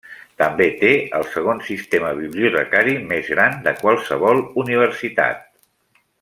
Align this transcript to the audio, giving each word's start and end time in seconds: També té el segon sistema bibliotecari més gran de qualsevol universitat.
També 0.41 0.65
té 0.77 0.89
el 1.17 1.25
segon 1.33 1.61
sistema 1.67 2.09
bibliotecari 2.21 2.95
més 3.13 3.29
gran 3.35 3.61
de 3.69 3.75
qualsevol 3.83 4.43
universitat. 4.65 5.47